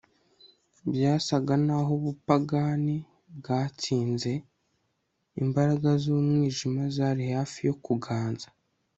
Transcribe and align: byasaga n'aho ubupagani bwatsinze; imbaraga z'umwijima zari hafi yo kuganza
byasaga 0.91 1.53
n'aho 1.65 1.91
ubupagani 1.99 2.97
bwatsinze; 3.37 4.31
imbaraga 5.43 5.89
z'umwijima 6.01 6.81
zari 6.95 7.23
hafi 7.35 7.59
yo 7.67 7.75
kuganza 7.85 8.47